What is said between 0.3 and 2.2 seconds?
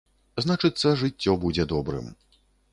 Значыцца, жыццё будзе добрым.